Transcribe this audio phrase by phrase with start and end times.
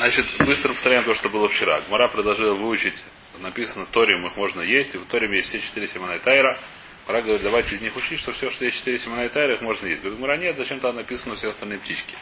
[0.00, 1.82] Значит, быстро повторяем то, что было вчера.
[1.82, 3.04] Гмара предложила выучить,
[3.38, 6.58] написано, Торим их можно есть, и в Торим есть все четыре Симона Тайра.
[7.04, 9.86] Гмара говорит, давайте из них учить, что все, что есть четыре Симона Тайра, их можно
[9.86, 10.00] есть.
[10.00, 12.14] Говорит, Гмара нет, зачем там написано все остальные птички.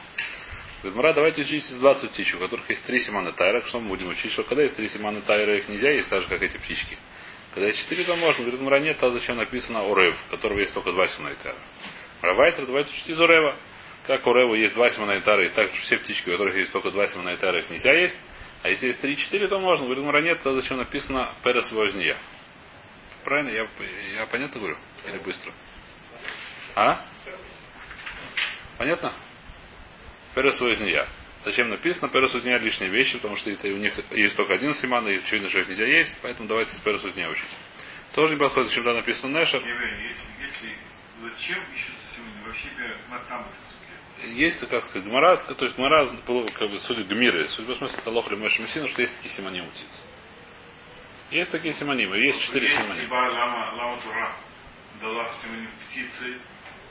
[0.83, 3.63] Говорит, Гмара, давайте учить из 20 птичек, у которых есть три Симона Тайра.
[3.69, 4.33] Что мы будем учить?
[4.33, 6.99] Что когда есть три Симона Тайра, их нельзя есть, так же, как эти птички.
[7.55, 8.43] Когда есть четыре, то можно.
[8.43, 11.59] Говорит, Гмара нет, а зачем написано Орев, у которого есть только два Симона Тайра.
[12.23, 13.55] Равайтер, давайте учить из Урева.
[14.09, 17.07] Как у Рева есть два симонайтара, и также все птички, у которых есть только два
[17.09, 18.19] симонайтара, их нельзя есть.
[18.63, 19.85] А если есть три-четыре, то можно.
[19.85, 22.17] Говорит, Мара нет, то зачем написано Перес Возния?
[23.23, 23.51] Правильно?
[23.51, 23.69] Я,
[24.15, 24.79] я понятно говорю?
[25.05, 25.53] Или быстро?
[26.75, 27.05] А?
[28.79, 29.13] Понятно?
[30.35, 31.07] Перес Возния.
[31.45, 32.09] Зачем написано?
[32.09, 35.51] Перес Возния лишние вещи, потому что это у них есть только один симан, и очевидно,
[35.51, 37.59] что их нельзя есть, поэтому давайте с Перес Возния учить.
[38.15, 39.61] Тоже не подходит, зачем написано Нешер.
[41.21, 42.69] Зачем ищутся сегодня вообще
[43.29, 43.47] там
[44.25, 46.07] есть, как сказать, гмара, то есть гмара,
[46.59, 49.69] как бы, судит гмиры, судит в смысле это лох Меша Мессина, что есть такие симоним
[49.71, 50.05] птиц.
[51.31, 53.15] Есть такие симонимы, есть четыре симонима.
[53.15, 54.33] Лама, лама Тура
[55.01, 56.39] дала симоним птицы.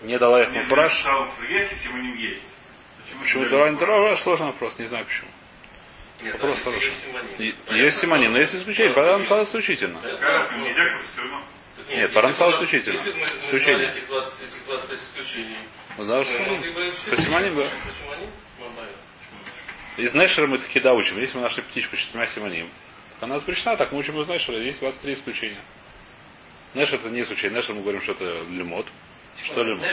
[0.04, 1.06] Не дала их Муфраш.
[1.50, 2.44] Если симоним есть.
[3.04, 4.18] Почему, почему дала не?
[4.18, 5.30] Сложный вопрос, не знаю почему.
[6.22, 6.94] Нет, вопрос хороший.
[7.70, 8.94] Есть симоним, но есть исключение.
[8.94, 10.00] Потом стало исключительно.
[10.02, 11.44] Нельзя все равно.
[11.90, 12.98] Нет, Парамсал исключительно.
[12.98, 13.90] Исключение.
[13.90, 15.58] Эти 25 исключений.
[15.98, 16.18] Да,
[17.10, 17.72] по Симоним, да.
[19.98, 21.18] Из Нешера мы таки да учим.
[21.18, 22.70] Если мы нашли птичку с четырьмя Симоним,
[23.20, 24.58] она запрещена, так мы учим из Нешера.
[24.60, 25.60] Есть 23 исключения.
[26.76, 27.58] Нешер это не исключение.
[27.58, 28.86] Нешер мы говорим, что это лимот.
[29.44, 29.88] Что лимот?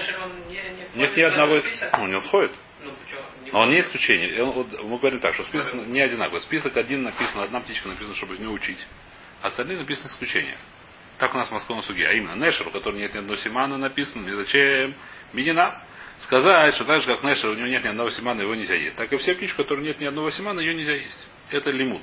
[0.94, 1.62] Нет ни одного.
[1.98, 2.52] Ну, не входит.
[3.52, 4.44] Но он не исключение.
[4.44, 6.40] Мы говорим так, что список не одинаковый.
[6.40, 8.84] Список один написан, одна птичка написана, чтобы из нее учить.
[9.40, 10.56] Остальные написаны исключения.
[11.18, 12.08] Так у нас в Москве на суге.
[12.08, 14.94] А именно Нешер, у которого нет ни одного симана написано, не зачем.
[15.32, 15.80] Минина.
[16.20, 18.96] Сказать, что так же, как Нешер, у него нет ни одного симана, его нельзя есть.
[18.96, 21.26] Так и все птички, у которых нет ни одного симана, ее нельзя есть.
[21.50, 22.02] Это лимут.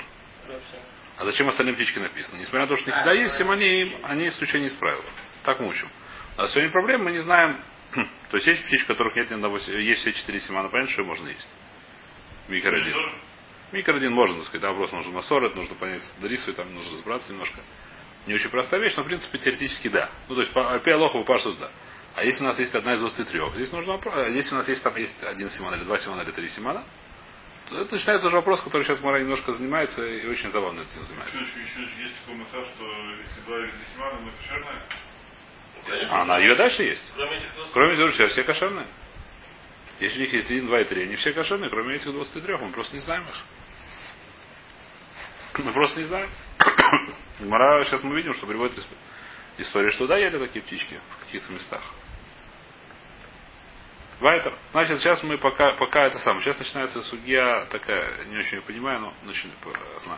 [1.17, 2.39] А зачем остальные птички написаны?
[2.39, 5.03] Несмотря на то, что у них да, есть симони, они исключение из правила.
[5.43, 5.89] Так мы учим.
[6.37, 7.61] А сегодня проблема, мы не знаем.
[7.93, 11.03] то есть есть птички, у которых нет ни одного есть все четыре симана, понятно, что
[11.03, 11.47] можно есть.
[12.47, 12.95] Микродин.
[13.71, 17.61] Микродин можно, так сказать, да, вопрос нужно насорить, нужно понять Дарису, там нужно разбираться немножко.
[18.27, 20.09] Не очень простая вещь, но в принципе теоретически да.
[20.29, 21.71] Ну, то есть по Алохову Паштус да.
[22.15, 24.83] А если у нас есть одна из 23, здесь нужно а если у нас есть
[24.83, 26.83] там есть один симан или два симана или три симана,
[27.69, 31.37] то это начинается уже вопрос, который сейчас Мара немножко занимается и очень забавно этим занимается.
[31.37, 34.85] Еще, есть такой мотав, что если два или три симана, мы кошерная?
[36.09, 37.11] А она ее дальше есть.
[37.15, 37.73] Кроме этих 23.
[37.73, 38.87] Кроме этих все кошерные.
[40.01, 42.71] Если у них есть один, два и три, они все кошерные, кроме этих 23, мы
[42.71, 43.35] просто не знаем их.
[45.63, 46.29] Мы просто не знаем.
[47.41, 48.77] Мара, сейчас мы видим, что приводит
[49.57, 51.81] историю, что да, ели такие птички в каких-то местах.
[54.19, 54.55] Вайтер.
[54.71, 56.43] Значит, сейчас мы пока, пока это самое.
[56.43, 59.71] Сейчас начинается судья такая, не очень понимаю, но начинает по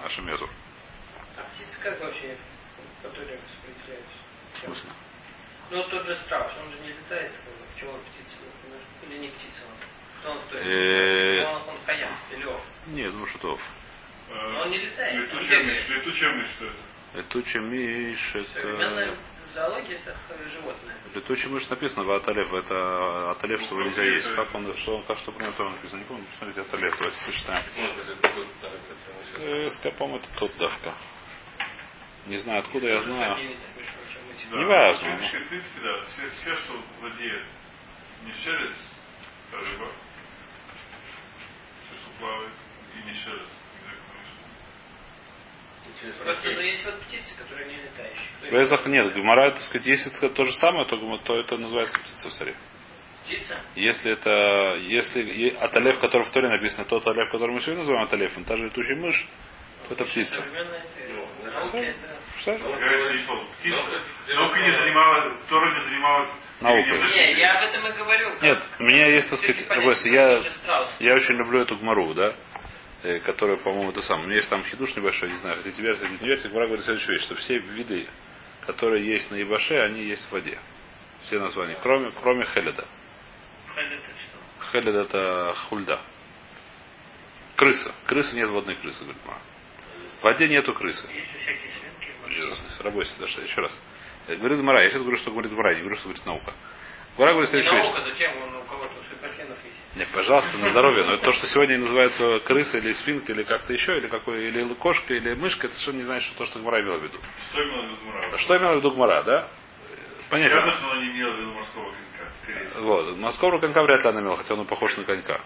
[0.05, 0.49] Ашамезу.
[1.37, 2.35] А птицы как вообще
[3.01, 4.17] по Торе распределяются?
[4.53, 4.89] В смысле?
[5.71, 7.31] Ну, тот же страус, он же не летает,
[7.73, 8.35] почему он птица?
[9.07, 9.61] Или не птица
[10.25, 10.31] он?
[10.31, 11.47] Он стоит?
[11.47, 12.61] Он, он хаят, или ов?
[12.87, 13.57] Нет, ну что
[14.59, 15.15] Он не летает.
[15.15, 16.75] Летучая мышь, летучая мышь, что это?
[17.13, 18.61] Летучая мышь, это...
[18.61, 19.15] Современная
[19.53, 20.15] зоология это
[20.49, 20.97] животное.
[21.13, 22.51] Летучий мышь написано в Аталев.
[22.53, 24.33] Это Аталев, что нельзя есть.
[24.35, 25.99] Как он, что он, как что про него написано?
[25.99, 27.65] Не помню, посмотрите, Аталев, давайте почитаем.
[29.37, 30.93] Э, по-моему, это тут давка.
[32.25, 33.57] Не знаю, откуда я знаю.
[34.51, 35.17] Да, не важно.
[35.17, 36.05] В принципе, да.
[36.05, 37.45] Все, все, что владеет
[38.25, 38.75] не шерец,
[39.51, 39.91] рыба,
[41.83, 42.53] все, что плавает,
[42.95, 43.62] и не шерец.
[46.23, 48.51] Просто, но есть вот птицы, которые не летающие.
[48.51, 49.13] Везах нет.
[49.13, 52.55] Гмара, так сказать, если это то же самое, то, то это называется птица в царе.
[53.23, 53.57] Птица?
[53.75, 58.43] Если это, если аталев, который в Торе написано, тот аталев, который мы сегодня называем аталефом,
[58.43, 59.27] та же летучая мышь,
[59.87, 60.43] то это птица.
[62.41, 62.57] Что?
[62.57, 66.29] Наука не занималась, Тора не занималась
[66.59, 66.89] Наука.
[66.89, 68.29] Не, я об этом и говорю.
[68.41, 70.41] Нет, у меня есть, так сказать, я,
[70.99, 72.33] я очень люблю эту гмару, да?
[73.03, 74.25] Э, которая, по-моему, это самое.
[74.25, 76.85] У меня есть там хидуш небольшой, не знаю, хотите версия, хотите не версия, Гмара говорит
[76.85, 78.07] следующую вещь, что все виды,
[78.65, 80.57] которые есть на Ибаше, они есть в воде.
[81.23, 82.87] Все названия, кроме, кроме Хеледа.
[84.71, 85.99] Хелед это хульда.
[87.57, 87.93] Крыса.
[88.05, 89.39] Крысы нет водной крысы, говорит Мара.
[90.19, 91.05] В воде нету крысы.
[92.79, 93.77] Рабойся даже, еще раз.
[94.27, 96.53] Э, говорит Мара, я сейчас говорю, что говорит Мара, не говорю, что говорит наука.
[97.17, 97.93] Гмара говорит следующую вещь.
[97.93, 99.72] Наука, зачем он у кого-то у есть?
[99.95, 101.03] Нет, пожалуйста, на здоровье.
[101.03, 104.73] Но это то, что сегодня называется крыса или свинка, или как-то еще, или какой, или
[104.73, 107.17] кошка, или мышка, это совершенно не значит, что то, что Гмара имел в виду.
[107.51, 108.37] Что имел в виду Гмара?
[108.37, 109.47] Что имел в виду Гмара, да?
[110.29, 110.55] Понятно.
[110.55, 112.69] Ясно, что он не имел в виду морского конька, скорее.
[112.81, 113.17] Вот.
[113.17, 115.41] Морского конька вряд ли она имела, хотя он похож на конька.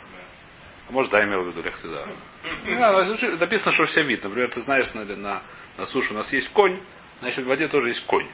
[0.89, 2.05] Может, да, имел в виду лехты, да.
[2.63, 4.23] Не написано, что все вид.
[4.23, 5.41] Например, ты знаешь, на, на,
[5.77, 6.81] на суше у нас есть конь,
[7.19, 8.29] значит, в воде тоже есть конь.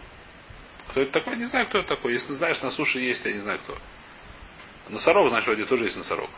[0.89, 1.37] Кто это такой?
[1.37, 2.13] Не знаю, кто это такой.
[2.13, 3.75] Если знаешь, на суше есть, я не знаю кто.
[4.89, 6.29] Носорог, в воде тоже есть носорог.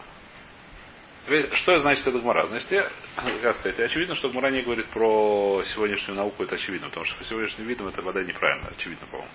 [1.53, 2.47] Что значит это гмора?
[2.69, 2.89] Я,
[3.41, 7.23] как сказать, очевидно, что гмора не говорит про сегодняшнюю науку, это очевидно, потому что по
[7.23, 9.31] сегодняшним видам это вода неправильно, очевидно, по-моему.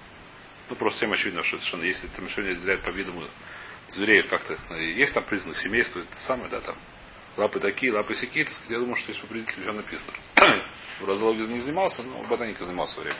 [0.68, 3.24] Ну, просто всем очевидно, что совершенно, если там еще не разделяют по видам
[3.88, 6.76] зверей как-то, есть там признак семейства, это самое, да, там,
[7.36, 10.12] лапы такие, лапы сякие, так сказать, я думаю, что есть в определителе все написано.
[11.00, 13.16] в разлоге не занимался, но ботаникой занимался время.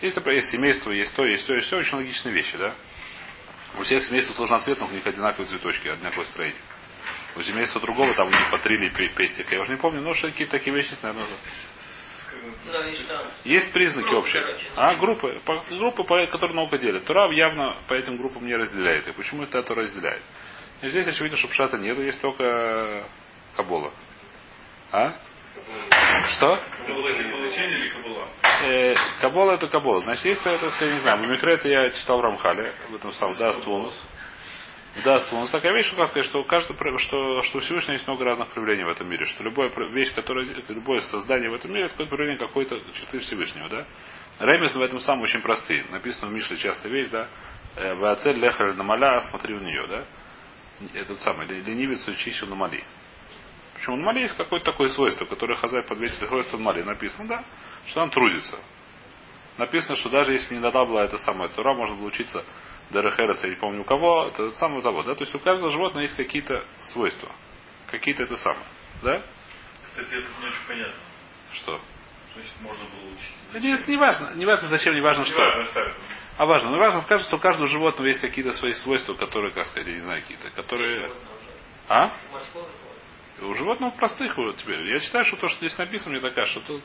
[0.00, 2.74] Есть, есть семейство, есть то, есть то, есть все, очень логичные вещи, да.
[3.76, 6.60] У всех семейств должноцветных у них одинаковые цветочки, одинаковое строение.
[7.36, 9.54] У семейства другого там у них по три или пестика.
[9.54, 11.26] Я уже не помню, но что какие-то такие вещи, наверное,
[13.44, 14.44] есть признаки общие.
[14.76, 17.04] А, группы, по, группы, по, которые наука делит.
[17.04, 19.08] Тура явно по этим группам не разделяет.
[19.08, 20.22] И почему это Тура разделяет?
[20.82, 23.08] И здесь очевидно, что пшата нету, есть только
[23.56, 23.92] Кабола.
[24.92, 25.14] А?
[26.36, 26.60] Что?
[28.60, 30.00] Э, Кабола это Кабола.
[30.00, 33.36] Значит, есть, это, сказать, не знаю, Мимикре это я читал в Рамхале, в этом самом
[33.36, 34.06] Даст Тунус.
[35.04, 35.50] Даст Тунус.
[35.50, 39.08] Такая вещь, как сказать, что, каждый, что, что Всевышний есть много разных проявлений в этом
[39.08, 39.24] мире.
[39.26, 43.68] Что любая вещь, которая, любое создание в этом мире, это какое-то проявление какой-то черты Всевышнего,
[43.68, 43.86] да?
[44.40, 45.84] Ремес в этом самом очень простые.
[45.90, 47.28] Написано в Мишле часто вещь, да?
[47.76, 50.04] «Э, Вацель лехаль на маля, смотри в нее, да?
[50.94, 52.84] Этот самый, ленивец учись на мали.
[53.78, 56.82] Почему на Мали есть какое-то такое свойство, которое Хазай подветил свойство Мали.
[56.82, 57.44] Написано, да,
[57.86, 58.58] что он трудится.
[59.56, 62.44] Написано, что даже если не дана была это самое Тура, можно было учиться
[62.90, 65.14] Дерехерец, я не помню у кого, это самое того, да?
[65.14, 67.30] То есть у каждого животного есть какие-то свойства.
[67.88, 68.64] Какие-то это самое.
[69.02, 69.22] Да?
[69.84, 70.94] Кстати, это не очень понятно.
[71.52, 71.80] Что?
[72.34, 73.34] Значит, можно было учить.
[73.52, 74.32] Да нет, не важно.
[74.34, 75.38] Не важно, зачем, не важно, Не что.
[75.38, 75.94] важно.
[76.36, 76.70] А важно.
[76.70, 79.94] Ну, важно, кажется, что у каждого животного есть какие-то свои свойства, которые, как сказать, я
[79.94, 81.10] не знаю, какие-то, которые...
[81.88, 82.10] А?
[83.40, 84.90] У животных простых теперь.
[84.90, 86.82] Я считаю, что то, что здесь написано, мне такая, что, тут,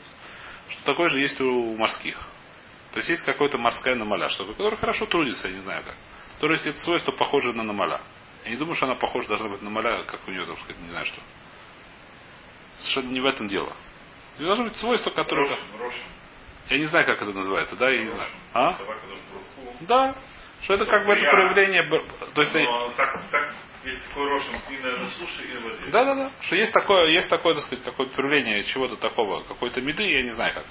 [0.68, 2.16] что такое же есть у морских.
[2.92, 5.96] То есть есть какая-то морская намаля, что, которая хорошо трудится, я не знаю как.
[6.40, 8.00] То есть это свойство похоже на намаля.
[8.44, 10.78] Я не думаю, что она похожа должна быть на намаля, как у нее, так сказать,
[10.80, 11.20] не знаю что.
[12.78, 13.72] Совершенно не в этом дело.
[14.38, 15.48] Нее должно быть свойство, которое...
[15.48, 16.02] Рошин, Рошин.
[16.68, 18.30] Я не знаю, как это называется, да, я не знаю.
[18.52, 18.78] А?
[19.80, 20.14] Да.
[20.62, 21.82] Что это как бы это проявление...
[21.82, 23.54] То есть, Но так, так,
[23.84, 25.90] есть такой Рошин и суше, и воде.
[25.90, 26.30] Да, да, да.
[26.40, 30.30] Что есть такое, есть такое, так сказать, какое-то проявление чего-то такого, какой-то меды, я не
[30.30, 30.66] знаю как.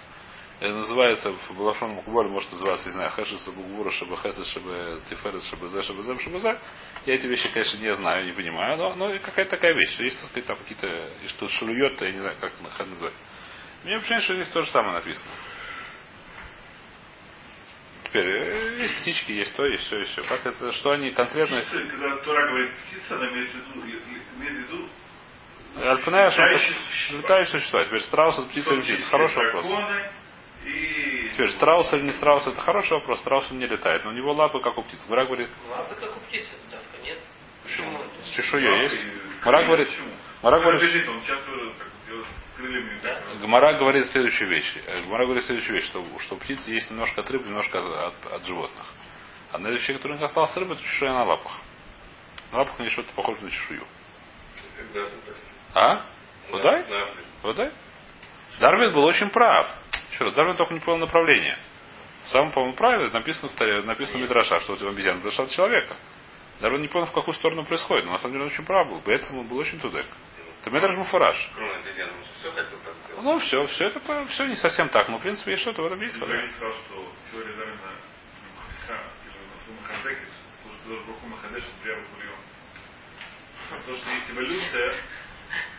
[0.59, 5.43] Это называется в Балашоном Кубале, может называться, не знаю, Хэшиса Бугвура, Шаба Хэса, Шаба Тиферет,
[5.43, 6.59] Шаба Зе, Шаба Зем, Шаба Зе.
[7.05, 9.93] Я эти вещи, конечно, не знаю, не понимаю, но, но какая-то такая вещь.
[9.93, 13.13] что Есть, так сказать, там какие-то, что шалует, я не знаю, как это называть.
[13.83, 15.31] Мне почему что здесь то же самое написано.
[18.05, 20.23] Теперь, э, есть птички, есть то, есть все, есть все.
[20.23, 21.61] Как это, что они конкретно...
[21.61, 23.81] Птица, когда Тора говорит птица, она имеет в виду,
[24.37, 24.89] имеет в виду
[25.75, 27.17] Альпная, что летающие существа.
[27.17, 27.85] летающие существа.
[27.85, 29.09] Теперь страус это птица или птица?
[29.09, 29.65] Хороший вопрос.
[30.65, 31.29] И...
[31.33, 33.19] Теперь страус или не страус, это хороший вопрос.
[33.19, 35.03] Страус он не летает, но у него лапы как у птиц.
[35.09, 37.19] Мара говорит, Лапы как у птицы, давка, нет?
[37.63, 38.03] Почему?
[38.23, 38.95] с чешуей есть.
[38.95, 40.07] И- Мара говорит, Почему?
[40.43, 41.51] Мара Он говорит, он часто
[42.57, 42.99] крыльями.
[43.01, 43.21] Да?
[43.41, 44.73] Гмара говорит следующую вещь.
[44.87, 48.13] Э, Гмара говорит следующую вещь, что, что у птиц есть немножко от рыб, немножко от,
[48.25, 48.85] от, от животных.
[49.51, 51.61] Одна из вещей, которая у них осталась рыбы, это чешуя на лапах.
[52.51, 53.83] На лапах у что-то похоже на чешую.
[55.73, 56.05] А?
[56.49, 56.57] На-
[56.89, 57.71] на- Удай?
[58.59, 59.67] Дарвин был очень прав.
[60.11, 61.57] Еще раз, Дарвин только не понял направление.
[62.23, 65.95] Сам, по-моему, правильно написано в, Таре- написано в Мидраша, что у обезьяна от человека.
[66.61, 69.01] Дарвин не понял, в какую сторону происходит, но на самом деле он очень прав был.
[69.03, 70.05] Поэтому он был очень тудек.
[70.63, 71.51] Это Медраж Муфараш.
[73.21, 75.99] Ну, все, все это все не совсем так, но в принципе есть что-то в этом
[75.99, 76.15] есть.
[76.15, 80.29] Ибрагим сказал, что теория Мухаха, или Мухазекис,
[80.85, 82.39] что Баху Махадеш бульон.
[83.85, 84.95] То, что есть эволюция,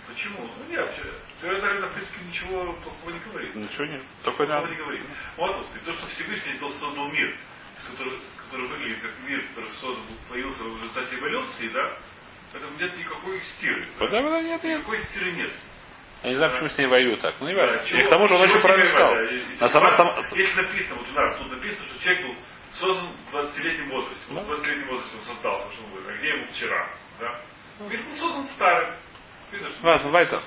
[0.07, 0.51] почему?
[0.59, 0.95] Ну нет,
[1.41, 3.55] теория Дарвина, в принципе, ничего плохого не говорит.
[3.55, 4.03] Ничего нет.
[4.23, 5.07] Только Плохого не говорит.
[5.39, 7.39] Вот, вот, то, что Всевышний то создал мир,
[7.91, 8.19] который,
[8.51, 11.97] который выглядит как мир, который создан, появился в результате эволюции, да,
[12.55, 13.87] поэтому нет никакой стиры.
[14.01, 14.79] Да, да, нет, нет.
[14.79, 15.51] Никакой стиры нет.
[16.23, 17.35] Я не знаю, почему с ней воюют так.
[17.41, 17.77] Ну, не важно.
[17.77, 19.15] Да, И к тому же он очень правильно сказал.
[19.61, 22.37] На самом, и- сам- Здесь написано, вот у нас тут написано, что человек был
[22.81, 24.21] создан в 20-летнем возрасте.
[24.31, 24.35] Да.
[24.41, 26.89] Вот в 20-летнем возрасте он создался, что он говорит, а где ему вчера?
[27.21, 27.41] Да?
[27.81, 28.95] Он говорит, он создан старым.
[29.83, 30.41] Ладно, Вайтер.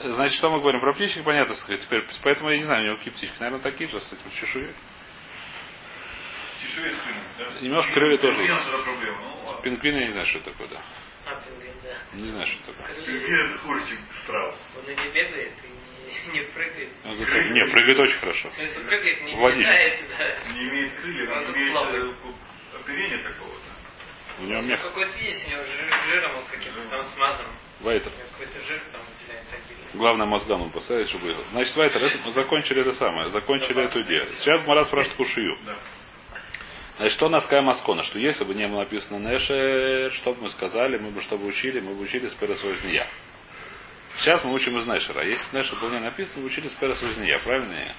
[0.00, 1.80] Значит, что мы говорим про птичек, понятно, сказать.
[1.82, 3.34] Теперь, поэтому я не знаю, у него какие птички.
[3.40, 4.72] Наверное, такие же с этим чешуей.
[6.72, 6.92] Спины,
[7.38, 7.60] да?
[7.60, 8.54] Немножко крылья тоже есть.
[8.66, 9.60] Ну.
[9.62, 10.76] Пингвины, я не знаю, что это такое, да.
[11.30, 11.42] А,
[11.84, 12.16] да.
[12.18, 13.58] Не знаю, что такое.
[13.58, 14.54] Хуже, чем страус.
[14.76, 16.88] Он и не бегает, и не, не прыгает.
[17.04, 18.50] Ну, зато- Не, прыгает очень хорошо.
[18.56, 19.62] Ну, если прыгает, не В водичке.
[19.62, 20.52] летает, да.
[20.52, 22.04] Не имеет крыльев, Он не тут имеет плавает.
[22.04, 23.68] э, оперения такого-то.
[24.40, 24.80] У него мех.
[24.82, 25.62] Какой-то есть, у него
[26.10, 27.52] жиром вот каким-то там смазанным.
[27.80, 28.10] Вайтер.
[28.32, 29.56] Какой-то жир там выделяется.
[29.94, 31.34] Главное мозгану поставить, чтобы...
[31.52, 34.26] Значит, Вайтер, это, мы закончили это самое, закончили эту идею.
[34.34, 35.56] Сейчас Мара спрашивает Кушию.
[36.98, 38.02] Значит, что у нас Кая Маскона?
[38.02, 41.46] Что если бы не было написано Неше, что бы мы сказали, мы бы что бы
[41.46, 43.06] учили, мы бы учили с Перес Возния.
[44.18, 45.24] Сейчас мы учим из Нешера.
[45.24, 47.38] Если бы Нешер был не написан, мы учили с Перес Возния.
[47.38, 47.94] Правильно?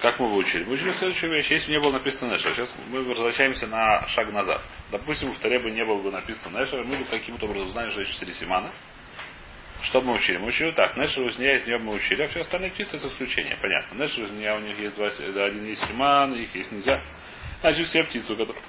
[0.00, 0.64] Как мы бы учили?
[0.64, 1.50] Мы учили следующую вещь.
[1.50, 4.62] Если не было написано Нешер, сейчас мы возвращаемся на шаг назад.
[4.90, 8.00] Допустим, в Таре бы не было бы написано Нешер, мы бы каким-то образом знали, что
[8.00, 8.70] есть четыре Симана.
[9.82, 10.38] Что мы учили?
[10.38, 10.96] Мы учили так.
[10.96, 13.58] Нешер Узния из нее мы учили, а все остальные птицы с исключением.
[13.60, 14.02] Понятно.
[14.02, 17.02] Нешер Узния у них есть два, один есть Симан, их есть нельзя.
[17.66, 18.62] Значит, все птицы, у которых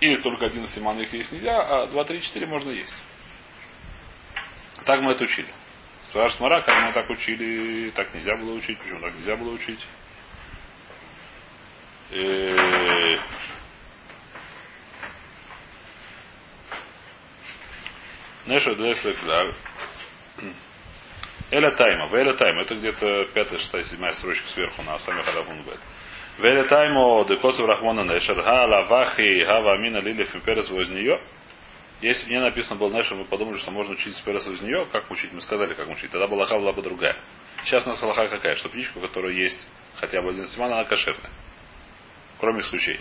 [0.00, 2.94] есть только один Симан, их есть нельзя, а два, три, четыре можно есть.
[4.86, 5.48] Так мы это учили.
[6.04, 9.86] Спрашивает Мара, как мы так учили, так нельзя было учить, почему так нельзя было учить?
[12.12, 13.18] Э,
[18.46, 19.54] Неша Деслеклар.
[21.50, 22.08] Эля Тайма.
[22.16, 22.62] Эля Тайма.
[22.62, 25.82] Это где-то пятая, шестая, седьмая строчка сверху на сами Хадафун говорит.
[26.38, 31.20] Веля Таймо Декосов Рахмона Нешер Ха Лавахи Хава Амина Лилев Перес из нее.
[32.00, 34.86] Если бы не написано было Нешер, мы подумали, что можно учить с Перес из нее.
[34.90, 35.32] Как учить?
[35.32, 36.10] Мы сказали, как учить.
[36.10, 37.16] Тогда была была бы другая.
[37.64, 38.54] Сейчас у нас Аллаха какая?
[38.56, 41.30] Что птичка, у есть хотя бы один симан, она кошерная.
[42.40, 43.00] Кроме исключений.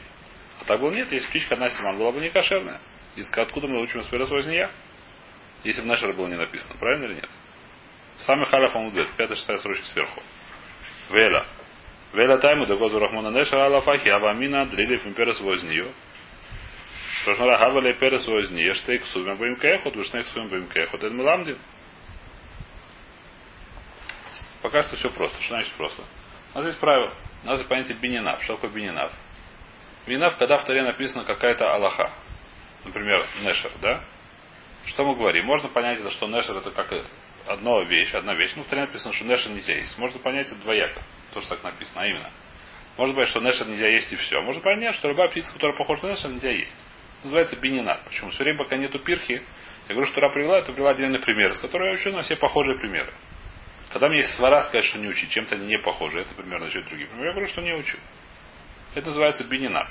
[0.59, 2.79] А так было нет, если птичка одна симан была бы не кошерная.
[3.15, 4.69] Из откуда мы учим с Перес из нее?
[5.63, 6.75] Если бы Нешер было не написано.
[6.77, 7.29] Правильно или нет?
[8.17, 10.21] Сами Халаф он говорит, пятая, шестая строчка сверху.
[11.09, 11.45] Вела.
[12.13, 15.94] Веля тайму до гозу рахмона неша алафахи авамина дрилив имперес вознию.
[17.24, 18.74] Шошнара хавале перес вознию.
[18.75, 21.03] Штейк сувим боим кехот, вишнейк сувим боим кехот.
[21.03, 21.58] Это меламдин.
[24.62, 25.41] Пока что все просто.
[25.41, 26.03] Что значит просто?
[26.53, 27.13] У нас есть правило.
[27.44, 28.44] У нас есть понятие бининав.
[28.44, 29.12] Что такое бининав?
[30.06, 32.12] Бининав, когда в таре написано какая-то Аллаха.
[32.84, 34.03] Например, Нешер, да?
[34.86, 35.46] Что мы говорим?
[35.46, 36.91] Можно понять, что Нешер это как
[37.48, 38.53] одна вещь, одна вещь.
[38.55, 39.98] Ну, в таре написано, что Нешер нельзя есть.
[39.98, 41.01] Можно понять это двояко.
[41.33, 42.29] То, что так написано, а именно.
[42.98, 44.41] Может быть, что Нешер нельзя есть и все.
[44.41, 46.77] Может понять, что любая птица, которая похожа на Нешер, нельзя есть.
[47.24, 48.03] Называется бининат.
[48.05, 48.31] Почему?
[48.31, 49.41] Все время, пока нету пирхи,
[49.88, 52.36] я говорю, что Ра привела, это привела отдельный пример, с которой я учу на все
[52.36, 53.13] похожие примеры.
[53.91, 56.86] Когда мне есть свара сказать, что не учить, чем-то они не похожи, это примерно насчет
[56.88, 57.98] других примеров, я говорю, что не учу.
[58.95, 59.88] Это называется бининар.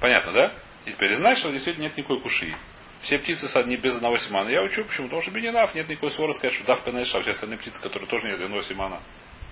[0.00, 0.54] Понятно, да?
[0.84, 2.54] И теперь знаешь, что действительно нет никакой куши.
[3.02, 4.48] Все птицы одни без одного симана.
[4.48, 5.06] Я учу, почему?
[5.06, 8.26] Потому что бининав, нет никакой свора сказать, что давка наиша, все остальные птицы, которые тоже
[8.26, 9.00] нет одного симана,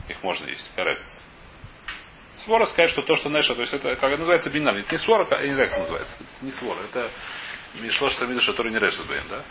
[0.09, 0.69] их можно есть.
[0.71, 1.21] Какая разница?
[2.35, 4.77] Свора сказать, что то, что Неша, то есть это как называется бинам.
[4.77, 6.17] Это не свора, я не знаю, как называется.
[6.17, 7.11] Это не свора, это
[7.75, 9.45] Мишлош Самида, который не Решес да?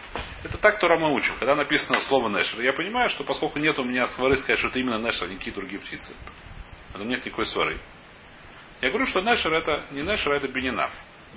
[0.44, 1.34] Это так, Тора мы учим.
[1.40, 4.80] Когда написано слово Нешер, я понимаю, что поскольку нет у меня свары сказать, что это
[4.80, 6.14] именно Нешер, а не какие другие птицы.
[6.94, 7.78] Это нет никакой свары.
[8.82, 10.92] Я говорю, что Нешер это не Нешер, а это Бенинав.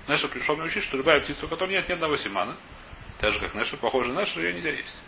[0.08, 2.56] Нешер пришел мне учить, что любая птица, у которой нет ни одного симана,
[3.18, 5.00] так же как Нешер, похоже на Нешер, ее нельзя есть.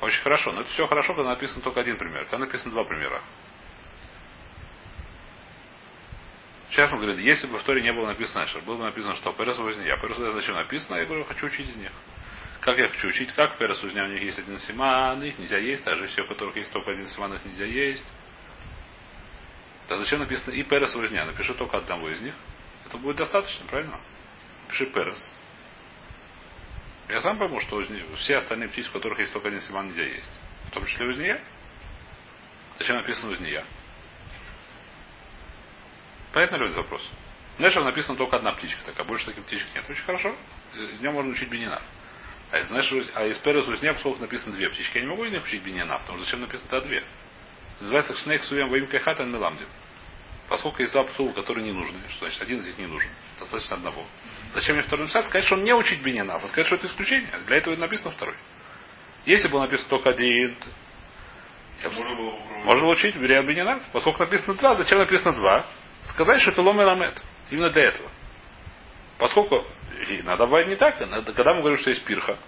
[0.00, 0.52] Очень хорошо.
[0.52, 2.24] Но это все хорошо, когда написано только один пример.
[2.24, 3.22] Когда написано два примера.
[6.70, 9.32] Сейчас мы говорим, если бы в Торе не было написано что было бы написано, что
[9.32, 9.56] Перес.
[9.58, 10.96] А Перес зачем написано?
[10.96, 11.92] Я говорю, хочу учить из них.
[12.60, 13.32] Как я хочу учить?
[13.32, 13.82] Как Перес?
[13.82, 17.06] У них есть один симан, их нельзя есть, даже все, у которых есть только один
[17.08, 18.04] симан, их нельзя есть.
[19.88, 21.24] Да зачем написано и Перес возня?
[21.24, 22.34] Напиши только одного из них.
[22.86, 23.98] Это будет достаточно, правильно?
[24.68, 25.32] Пиши Перес.
[27.08, 27.82] Я сам пойму, что
[28.16, 30.30] все остальные птицы, у которых есть только один симан, нельзя есть.
[30.66, 31.40] В том числе узния.
[32.78, 33.64] Зачем написано узния?
[36.32, 37.08] Понятно ли этот вопрос?
[37.58, 39.88] Нешев написано только одна птичка, так, а больше таких птичек нет.
[39.88, 40.36] Очень хорошо.
[40.74, 41.82] Из нее можно учить бенинав.
[42.50, 45.32] А из, знаешь, а из Перес узня, поскольку написано две птички, я не могу из
[45.32, 47.02] них учить бенинав, потому что зачем написано-то две?
[47.80, 49.66] Называется снег суем во имя кайхата ламдин.
[50.48, 53.10] Поскольку есть два псува, которые не нужны, что значит один из них не нужен.
[53.38, 54.04] Достаточно одного.
[54.54, 55.26] Зачем мне второй написать?
[55.26, 57.30] Сказать, что он не учить бенинав, а сказать, что это исключение.
[57.46, 58.36] Для этого и написано второй.
[59.24, 60.56] Если бы написано только один,
[61.82, 62.30] я можно, было
[62.64, 63.82] можно учить Берия Бенинав.
[63.92, 65.66] Поскольку написано два, зачем написано два?
[66.02, 67.20] Сказать, что это лом ламет.
[67.50, 68.08] Именно для этого.
[69.18, 69.64] Поскольку
[70.08, 70.98] и надо бывает не так.
[70.98, 72.38] Когда мы говорим, что есть пирха,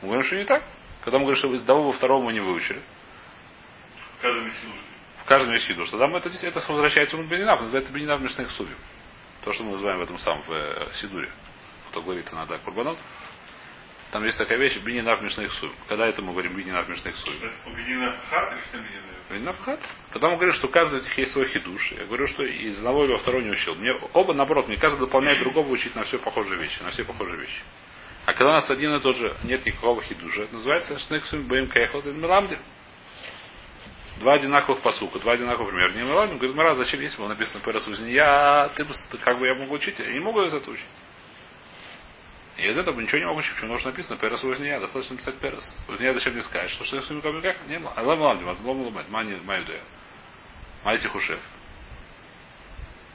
[0.00, 0.62] мы говорим, что не так.
[1.04, 2.80] Когда мы говорим, что из того второго мы не выучили.
[4.22, 4.56] Есть
[5.24, 5.90] В каждом есть хидуш.
[5.90, 7.60] Тогда мы это, это возвращается в Бенинав.
[7.60, 8.76] Называется Бенинав Мишных Сувим.
[9.42, 11.28] То, что мы называем в этом самом в э, Сидуре.
[11.90, 12.98] Кто говорит, надо курбанот.
[14.12, 15.72] Там есть такая вещь, бининав мишных суем.
[15.88, 17.54] Когда это мы говорим бининав мишных суем?
[19.30, 19.88] Бининав хат что.
[20.12, 23.06] Когда мы говорим, что каждый из них есть свой хидуш, я говорю, что из одного
[23.06, 23.74] или второго не учил.
[23.74, 27.40] Мне оба, наоборот, мне каждый дополняет другого учить на все похожие вещи, на все похожие
[27.40, 27.62] вещи.
[28.26, 31.68] А когда у нас один и тот же нет никакого хидуша, это называется шнексуем бэм
[31.68, 32.58] кайхот и меламдин.
[34.22, 35.90] Два одинаковых посука, два одинаковых примера.
[35.90, 38.06] Не меламдин, говорит, Мара, зачем если было написано пересузин?
[38.06, 38.86] Я, ты,
[39.18, 40.86] как бы я могу учить, я не могу из этого учить.
[42.56, 45.76] И из этого ничего не могу учить, почему нужно написано Перес Узния, достаточно написать Перес.
[45.88, 47.92] Узния зачем мне сказать, что Шнех Сумим как не было.
[47.96, 49.80] Алам Ламди, Мазглом Лумет, Мани Майдуя.
[50.84, 51.40] Майти Хушев.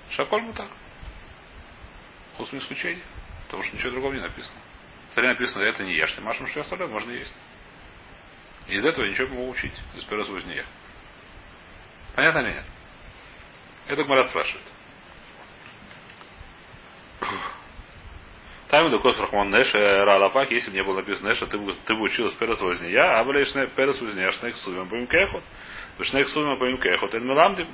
[0.10, 0.70] Шаколь так.
[2.36, 3.04] Хусм исключение.
[3.46, 4.60] Потому что ничего другого не написано.
[5.14, 7.34] Смотри, написано, это не ешь, ты машем, что остальное можно есть.
[8.68, 9.74] Из этого ничего не могу учить.
[9.96, 10.66] Из Перес Узния.
[12.18, 12.64] Понятно или нет?
[13.86, 14.66] Это Гмара спрашивает.
[18.70, 22.02] Там до Косфрахман Неш, Ралафак, если бы не было написано Неша, ты бы, ты бы
[22.02, 25.44] училась Перес Возния, а были Перес Возния, Шнек Сувим Паим Кехот.
[26.02, 27.68] Шнек Сувим Паим Кехот, Эль Меламдим.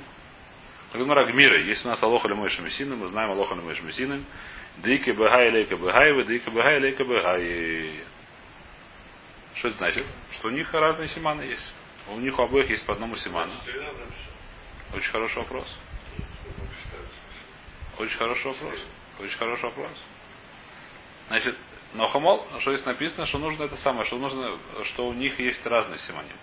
[0.92, 4.26] Гмара Гмира, есть у нас Алоха Лемой Шамисиным, мы знаем Алоха Лемой Шамисиным.
[4.76, 8.00] Дики Бехай Лейка Бехай, вы Дики Бехай Лейка Бехай.
[9.54, 10.04] Что это значит?
[10.32, 11.72] Что у них разные симаны есть.
[12.08, 13.50] У них у обоих есть по одному симану.
[14.94, 15.76] Очень хороший вопрос.
[17.98, 18.80] Очень хороший вопрос.
[19.18, 19.90] Очень хороший вопрос.
[21.28, 21.56] Значит,
[21.94, 25.66] но хамол, что здесь написано, что нужно это самое, что нужно, что у них есть
[25.66, 26.36] разные симоним.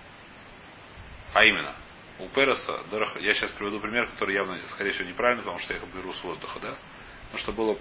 [1.34, 1.74] А именно,
[2.20, 2.81] у Переса,
[3.20, 6.22] я сейчас приведу пример, который явно, скорее всего, неправильный, потому что я их беру с
[6.22, 6.77] воздуха, да?
[7.31, 7.77] Ну, чтобы было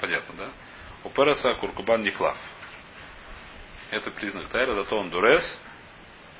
[0.00, 0.50] понятно, да?
[1.02, 2.36] У Переса куркубан не клав.
[3.90, 5.58] Это признак Тайра, зато он дурес,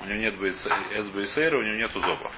[0.00, 2.30] у него нет эцбейсейра, у него нет зоба.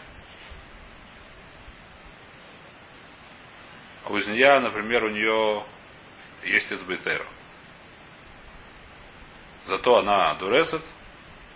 [4.09, 5.65] У Зния, например, у нее
[6.43, 7.27] есть эцбейсейра.
[9.67, 10.83] Зато она дуресет,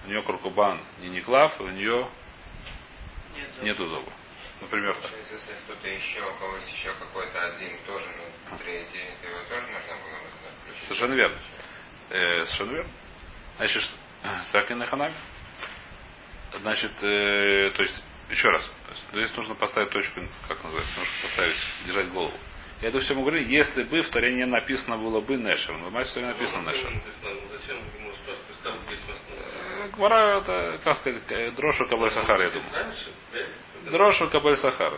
[0.05, 2.07] у нее куркубан не никлав, у нее
[3.35, 4.13] Нет, нету зуба.
[4.61, 5.11] Например, так.
[5.19, 8.07] Если кто-то еще, у кого есть еще какой-то один тоже,
[8.51, 10.19] ну, третий, его тоже можно было
[10.63, 10.85] включить?
[10.85, 11.39] Совершенно верно.
[12.11, 12.91] Э, совершенно верно.
[13.57, 13.91] Значит,
[14.53, 15.15] так и на ханаме.
[16.61, 18.71] Значит, э, то есть, еще раз,
[19.13, 22.37] здесь нужно поставить точку, как называется, нужно поставить, держать голову.
[22.81, 25.77] Я это все говорю, если бы в Таре не написано было бы Нешер.
[25.79, 27.01] Но в Мать написано Нешер.
[29.95, 32.93] Гмара это, как сказать, Дрошу Кабель Сахар, я думаю.
[33.85, 34.95] Дрошу Кабель Сахар.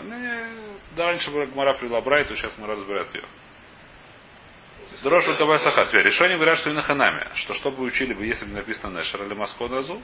[0.96, 3.24] Да, раньше Гмара привела Брайту, сейчас Гмара разбирает ее.
[5.02, 5.86] Дрошу Кабель Сахар.
[5.86, 8.98] Теперь решение говорят, что и на Ханаме, что что бы учили бы, если бы написано
[8.98, 10.00] Нешер или Москва Назу,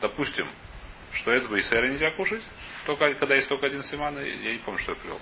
[0.00, 0.48] допустим,
[1.14, 2.42] что Эцба и Сэра нельзя кушать,
[2.86, 5.20] только, когда есть только один симан, я не помню, что я привел.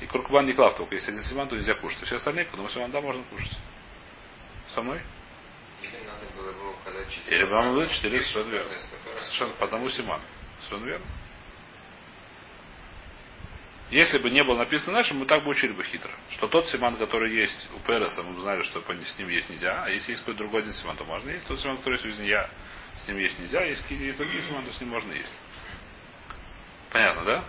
[0.00, 0.94] И куркубан не клав только.
[0.94, 2.02] Если один симан, то нельзя кушать.
[2.04, 3.56] Все остальные, потому что да, можно кушать.
[4.68, 5.00] Со мной?
[5.82, 7.36] Или надо было бы указать 4.
[7.36, 8.72] Или вам будет 4 совершенно верно.
[9.20, 10.22] Совершенно по одному симану.
[10.60, 11.06] Совершенно верно.
[13.90, 16.12] Если бы не было написано нашим, мы так бы учили бы хитро.
[16.30, 19.82] Что тот симан, который есть у Переса, мы знали, что с ним есть нельзя.
[19.82, 21.46] А если есть какой-то другой один симан, то можно есть.
[21.46, 22.48] Тот симан, который есть у Зинья,
[22.96, 23.62] с ним есть нельзя.
[23.64, 25.34] Есть другие симан, то с ним можно есть.
[26.90, 27.44] Понятно, да?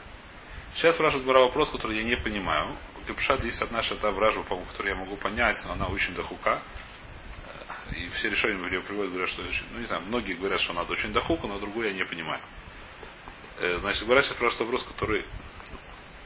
[0.74, 2.78] Сейчас спрашивают Бара вопрос, который я не понимаю.
[3.02, 6.62] У Кипшат есть одна шата вража, по которую я могу понять, но она очень дохука.
[7.96, 10.94] И все решения в нее приводят, говорят, что ну не знаю, многие говорят, что надо
[10.94, 12.42] очень дохука, но другую я не понимаю.
[13.60, 15.26] Э, значит, говорят сейчас просто вопрос, который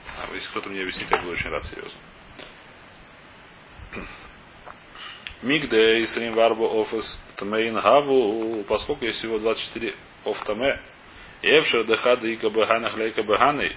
[0.07, 1.99] а, если кто-то мне объяснит, я буду очень рад серьезно.
[5.41, 9.95] Мигде и Срим Варбо Офис Тамейн Хаву, поскольку есть всего 24
[10.25, 10.81] оф Таме,
[11.41, 13.75] Евшер Дехада и Кабахана Хлейка Баханой,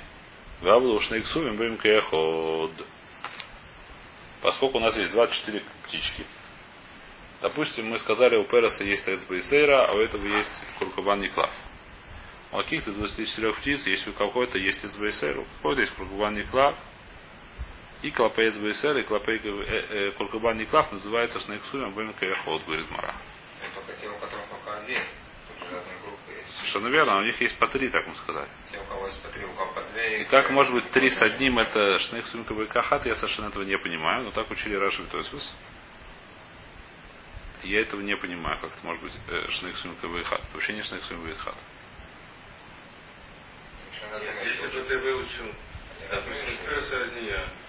[0.62, 2.72] Гавлу Ушнейксувим будем кеход.
[4.42, 6.24] Поскольку у нас есть 24 птички.
[7.40, 11.50] Допустим, мы сказали, у Переса есть Таец Бейсейра, а у этого есть Куркубан Никлав.
[12.50, 16.76] У каких-то 24 птиц, если у какой-то есть Таец Бейсейра, у какой-то есть Куркубан Никлав,
[18.02, 23.14] и Клапеец Бейсер, и Клапей э, э, Куркубан Никлав называется Шнейксувим будем кеход, говорит Мара.
[23.74, 25.02] Только те, у которых только один.
[26.50, 28.48] Совершенно верно, у них есть по три, так мы сказали.
[28.70, 30.22] Те, у кого есть по три, у кого по две.
[30.22, 33.76] И как может быть три с одним, это шнех сумка кахат, я совершенно этого не
[33.76, 35.54] понимаю, но так учили Раши Тойсус.
[37.64, 40.40] Я этого не понимаю, как это может быть э, шнех сумка хат.
[40.40, 41.56] Это вообще не шнех сумка хат.
[44.44, 45.54] Если бы ты выучил,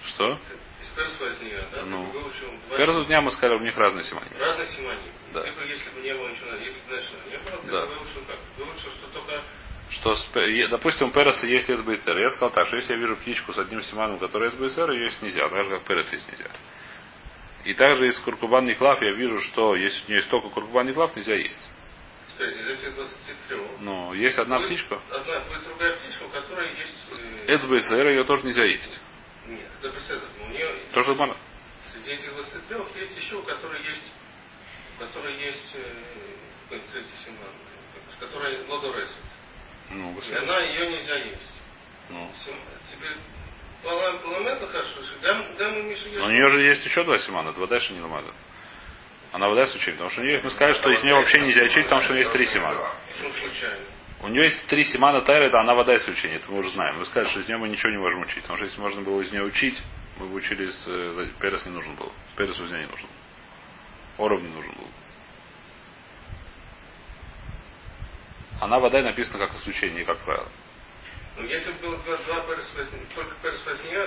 [0.05, 0.39] Что?
[0.81, 1.83] Из да?
[1.85, 2.11] Ну.
[2.11, 2.77] Ты выучил два...
[2.77, 4.29] Персу дня мы сказали, у них разные симани.
[4.37, 5.11] Разные симани.
[5.33, 5.41] Да.
[5.41, 7.85] Бы, если бы не было ничего, если бы дальше не было, ты Да.
[7.85, 8.39] бы выучил как?
[8.57, 9.43] Выучил, что только
[9.89, 10.15] Что,
[10.69, 12.17] допустим, у Переса есть СБСР.
[12.17, 15.21] Я сказал так, что если я вижу птичку с одним симаном, который СБСР, ее есть
[15.21, 16.49] нельзя, так же, как Перес есть нельзя.
[17.65, 21.15] И также из Куркубан Никлав я вижу, что если у нее есть только Куркубан Никлав,
[21.15, 21.68] нельзя есть.
[22.39, 24.99] Теперь из этих 23 Но есть одна будет птичка.
[25.11, 26.95] Одна, будет другая птичка, у которой есть...
[27.47, 29.01] Э, СБСР ее тоже нельзя есть.
[29.47, 30.25] Нет, это беседа.
[30.41, 31.35] У нее То же самое.
[31.91, 34.13] среди этих 23 есть еще, у которой есть,
[34.95, 37.47] у которой есть э, третий символ,
[38.19, 39.15] которая лодоресит.
[39.89, 41.51] Ну, И она ее нельзя есть.
[42.09, 42.31] Ну.
[45.83, 48.35] Миша Но у нее же есть еще два симана, два дальше не ламадат.
[49.31, 49.95] Она вода исключение.
[49.95, 52.15] Потому что у нее, мы сказали, что из нее вообще нельзя учить, потому что у
[52.15, 52.79] нее есть три симана.
[54.21, 56.97] У нее есть три симана тайра, это она вода исключение, это мы уже знаем.
[56.97, 58.41] Мы сказали, что из нее мы ничего не можем учить.
[58.41, 59.81] Потому что если можно было из нее учить,
[60.17, 62.11] мы бы учились, э, Перес не нужен был.
[62.35, 63.07] Перес из нее не нужен.
[64.17, 64.87] Оров не нужен был.
[68.59, 70.49] Она вода написана как исключение, как правило.
[71.37, 72.69] Ну, если бы было два, два перес,
[73.15, 73.61] только перес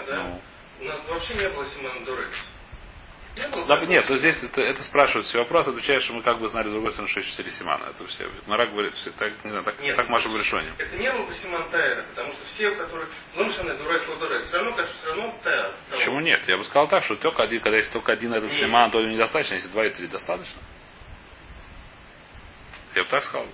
[0.06, 0.40] да, ну.
[0.80, 2.44] у нас бы вообще не было Симана Дурекс.
[3.35, 6.68] Да, нет, то здесь это, это спрашивают все вопросы, отвечаешь, что мы как бы знали
[6.68, 7.85] с другой стороны, что есть 4 Симана.
[7.85, 8.29] Это все.
[8.47, 10.75] Мара говорит, все, так, не знаю, так, нет, так Маша решение.
[10.77, 13.09] Это не было бы Симан Тайра, потому что все, которые.
[13.35, 15.72] Ну, Мишаны, דורס, לא דורס, все равно, как все равно טהרה.
[15.90, 16.47] Почему нет?
[16.47, 18.61] Я бы сказал так, что только один, когда есть только один этот нет.
[18.61, 20.61] סימן, то недостаточно, если два и три достаточно.
[22.95, 23.47] Я бы так сказал.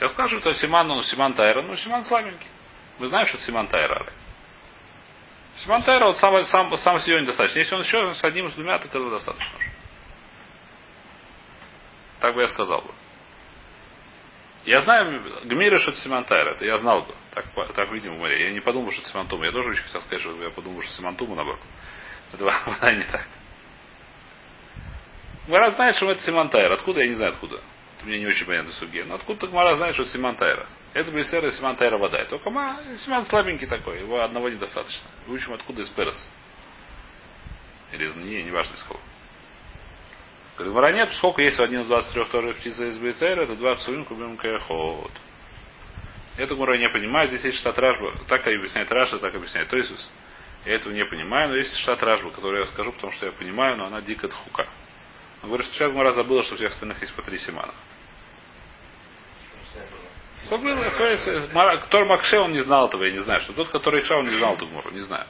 [0.00, 2.48] Я скажу, что סימן, ну, סימן טהרה, ну, סימן слабенький.
[2.98, 4.06] Мы знаем, что это סימן טהרה.
[5.56, 7.58] סימן טהרה вот сам, сам, сам себе недостаточно.
[7.58, 9.58] Если он еще с одним, с двумя, то этого достаточно.
[12.20, 12.90] Так бы я сказал бы.
[14.64, 17.14] Я знаю, Гмира, что это Симантайра, это я знал бы.
[17.32, 18.44] Так, так видимо, в море.
[18.44, 19.44] Я не подумал, что это Симантума.
[19.44, 21.60] Я тоже очень хотел сказать, что я подумал, что Симантума наоборот.
[22.32, 23.26] Это вода не так.
[25.48, 26.74] Гмара знает, что это Симантайра.
[26.74, 27.00] Откуда?
[27.00, 27.56] Я не знаю откуда.
[27.96, 29.04] Это мне не очень понятно суге.
[29.04, 30.66] Но откуда Гмара знает, что это Симантайра?
[30.94, 32.24] Это Бейсера Симан Тайра вода.
[32.26, 35.08] Только ма, Симан слабенький такой, его одного недостаточно.
[35.28, 36.28] Учим откуда из Перес.
[37.92, 39.00] Или из не, неважно из кого.
[40.56, 44.04] Говорит, вора нет, сколько есть 1 из 23 тоже птица из Бейсера, это два псуин
[44.04, 45.12] кубим кэхот.
[46.36, 49.68] Это Гура не понимает, здесь есть штат Рашба, так и объясняет Раша, так и объясняет
[49.68, 50.10] То есть
[50.64, 53.76] Я этого не понимаю, но есть штат Рашба, который я скажу, потому что я понимаю,
[53.76, 54.66] но она дико хука.
[55.42, 57.74] Он говорит, что сейчас Гура забыла, что у всех остальных есть по три симана.
[61.90, 63.40] Тор Макше он не знал этого, я не знаю.
[63.40, 65.26] Что тот, который Иша, он не знал эту гмору, не знаю.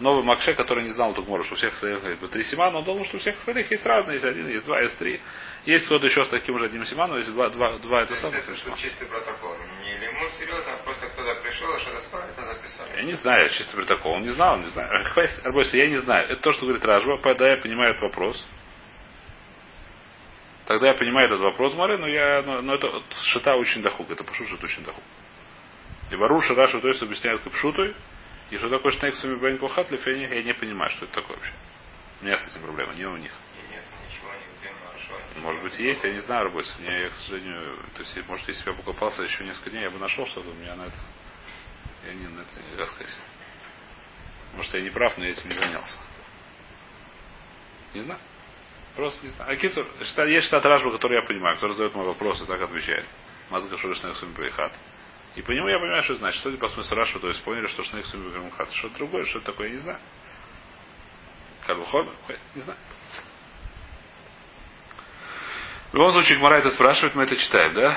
[0.00, 2.84] Новый Макше, который не знал эту гмору, что у всех остальных по три симана, он
[2.84, 5.20] думал, что у всех остальных есть разные, есть один, есть два, есть три.
[5.64, 8.40] Есть кто-то еще с таким же одним симаном, есть два, два, два это самое.
[8.40, 9.56] Это чистый протокол.
[9.82, 12.96] Не лимон серьезно, а просто кто-то пришел, а что-то сказал, это записали.
[12.96, 14.12] Я не знаю, чистый протокол.
[14.12, 15.04] Он не знал, не знаю.
[15.44, 16.28] Арбойся, я не знаю.
[16.28, 18.46] Это то, что говорит Ражба, да, я понимаю этот вопрос.
[20.68, 24.22] Тогда я понимаю этот вопрос, Маре, но я, но, но это шита очень дохук, это
[24.22, 25.02] пошут шит очень дохук.
[26.10, 27.96] И Баруша Раша то есть объясняет капшутой,
[28.50, 31.52] и что такое штейк суми бен кохат я не понимаю, что это такое вообще.
[32.20, 33.32] У меня с этим проблема, не у них.
[35.36, 36.78] Может быть, есть, я не знаю, работать.
[36.80, 39.90] Мне, я, к сожалению, то есть, может, если бы я покопался еще несколько дней, я
[39.90, 40.98] бы нашел что-то, у меня на это.
[42.06, 43.24] Я не на это не рассказываю.
[44.54, 45.96] Может, я не прав, но я этим не занялся.
[47.94, 48.20] Не знаю.
[48.98, 49.52] Просто не знаю.
[49.52, 49.86] Акицур,
[50.26, 53.06] есть штат Рашба, который я понимаю, который задает мои вопросы, так отвечает.
[53.48, 54.72] Мазга Шуришнех Суми Пейхат.
[55.36, 56.40] И по нему я понимаю, что значит.
[56.40, 58.72] Что по смыслу Рашу, то есть поняли, что Шнех Суми Пейхат.
[58.72, 60.00] Что-то другое, что такое, я не знаю.
[61.64, 62.12] Карбуход,
[62.56, 62.78] не знаю.
[65.92, 67.96] В любом случае, Гмара это спрашивает, мы это читаем, да?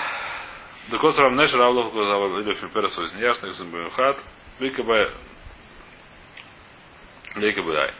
[0.89, 4.23] Декот Рамнеш Равлов Илюфим Перес Вознеяшных Зумбюхат
[4.59, 5.09] Викаба
[7.37, 7.91] Лейкабай.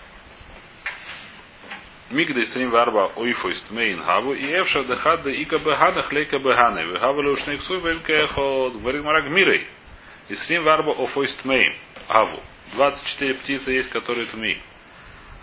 [2.12, 6.86] Мигда Исрим Варба Уифойст Мейн Хаву и Эвша Дахад Ика Бехана Хлейка Бехана.
[6.86, 8.74] Вы Хаву Леушнейк Суй Вемкехот.
[8.76, 9.66] Говорит Марак Мирой.
[10.30, 11.76] Исрим Варба Офойст Мейн
[12.08, 12.42] Хаву.
[12.74, 14.62] 24 птицы есть, которые тми.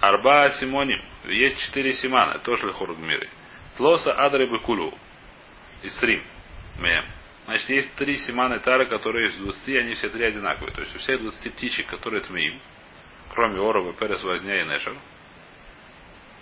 [0.00, 1.00] Арба Симоним.
[1.24, 2.38] Есть 4 симана.
[2.38, 3.28] Тоже Лехоруг Мирой.
[3.76, 4.94] Тлоса Адры Бекулу.
[5.83, 6.22] Исрим.
[6.78, 7.04] Мем.
[7.46, 10.70] Значит, есть три симаны тары, которые из 20, они все три одинаковые.
[10.74, 12.61] То есть у всех 20 птичек, которые тмиим,
[13.33, 14.94] кроме Орова, Перес, Возня и Нешер,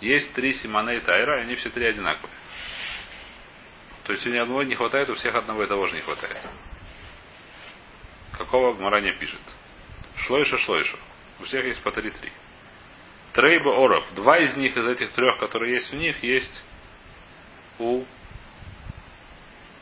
[0.01, 2.35] есть три симоней тайра, и они все три одинаковые.
[4.03, 6.37] То есть у ни одного не хватает, у всех одного и того же не хватает.
[8.37, 9.41] Какого Гмара не пишет?
[10.15, 10.97] Шлойша, шлойша.
[11.39, 12.31] У всех есть по три-три.
[13.33, 14.05] Трейба оров.
[14.15, 16.63] Два из них, из этих трех, которые есть у них, есть
[17.79, 18.03] у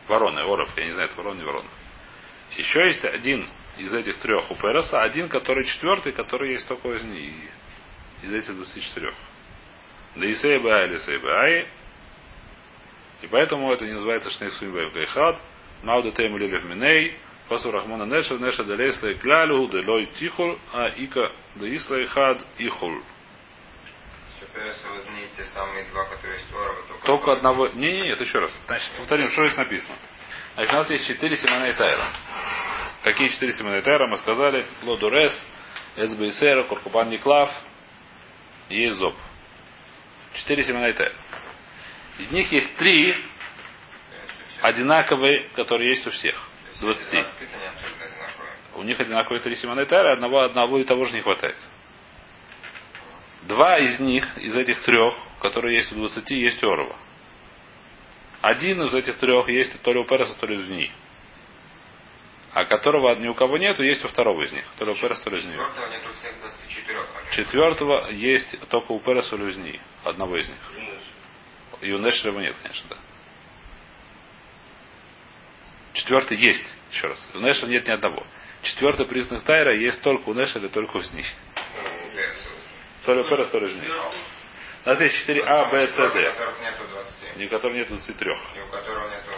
[0.08, 0.42] вороны.
[0.42, 0.70] Оров.
[0.78, 1.70] Я не знаю, это ворон, не ворона.
[2.58, 3.48] Еще есть один
[3.78, 9.14] из этих трех у Переса, один, который четвертый, который есть только из, из этих 24.
[10.16, 11.66] Да и сейба или сейба
[13.22, 15.38] И поэтому это не называется шней суимбэм гайхад.
[15.84, 17.18] Мауда тейму лилев миней.
[17.48, 22.44] Фасу рахмана неша, неша далейсла и клялю, делой тихул, а ика и хад
[26.28, 26.52] есть
[27.06, 27.68] только, одного.
[27.70, 28.58] Не, не, нет, еще раз.
[28.68, 29.96] Значит, повторим, что здесь написано.
[30.56, 32.08] Значит, у нас есть четыре семена Тайра.
[33.04, 34.08] Какие четыре семена Тайра?
[34.08, 35.46] Мы сказали Лодурес,
[35.98, 37.52] אצבע יתרה, קורקבן נקלף
[38.70, 39.16] и זפק.
[40.36, 41.14] Четыре סימן а טהרה.
[42.20, 43.16] Из них есть три
[44.62, 46.36] одинаковые, которые есть у всех.
[46.82, 47.24] Двадцати.
[48.76, 51.58] У них одинаковые три סימן а טהרה, одного, одного и того же не хватает.
[53.44, 56.96] Два из них, из этих трех, которые есть у 20, есть у עורב а.
[58.42, 60.92] Один из этих трех есть то ли у פרס а, то ли у עזניה.
[62.56, 64.64] А которого ни у кого нету, есть у второго из них.
[64.78, 65.52] То ли у Переса, то ли у Зни.
[65.52, 67.08] Четвертого нет у всех 24.
[67.32, 69.80] Четвертого есть только у Переса или у Зни.
[70.06, 70.58] Одного из них.
[71.82, 72.96] И у Нешера его нет, конечно, да.
[75.92, 77.28] Четвертый есть, еще раз.
[77.34, 78.26] У Нешера нет ни одного.
[78.62, 81.26] Четвертый признак Тайра есть только у Нешера, только у Зни.
[83.04, 83.90] То ли у Переса, то ли у Зни.
[84.86, 86.32] У нас есть 4 А, Б, С, Д.
[86.32, 87.36] которых нету 20.
[87.36, 88.30] Ни у которого нет 23.
[88.30, 89.32] Ни у которого нету...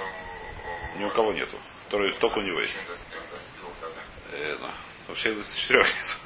[0.98, 1.58] Ни у кого нету.
[1.88, 2.76] Который только у него есть.
[2.76, 3.20] Почему 23?
[3.30, 4.02] 22 тогда.
[4.38, 4.72] Э, ну,
[5.08, 6.18] вообще 24 нет.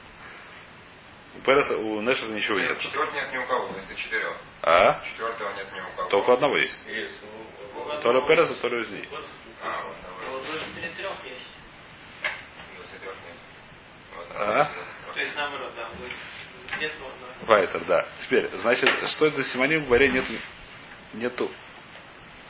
[1.33, 2.79] У Переса, у Нешера ничего Нет.
[2.79, 4.35] Четвертого нет ни у кого, вместо четырех.
[4.63, 5.01] А?
[5.05, 6.09] Четвертого нет ни у кого.
[6.09, 6.79] Только у одного есть.
[6.87, 7.13] Есть.
[7.23, 9.07] у- То ли у Переса, то ли у Зни.
[9.63, 9.83] А,
[10.19, 11.47] 23 трех есть.
[12.75, 13.37] 23 нет.
[14.17, 14.71] Вот, А?
[15.13, 16.09] То есть наоборот, да, одного.
[17.43, 18.07] Вайтер, да.
[18.19, 20.25] Теперь, значит, что это за симоним в горе нет,
[21.13, 21.51] нету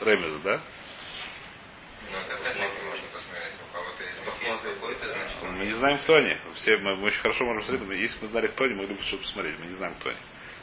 [0.00, 0.60] ремеза, да?
[2.10, 3.52] Ну, это опять можно можно посмотреть.
[3.70, 4.74] У кого-то есть Посмотреть.
[4.74, 6.36] какой-то, значит, он Мы не знаем, кто они.
[6.54, 8.94] Все, мы, мы очень хорошо можем посмотреть, но если бы мы знали, кто они, могли
[8.94, 9.58] бы что-то посмотреть.
[9.58, 10.18] Мы не знаем, кто они.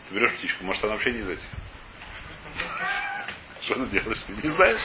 [0.08, 1.48] Ты берешь птичку, может, она вообще не из этих.
[3.62, 4.24] Что ты делаешь?
[4.24, 4.82] Ты не знаешь?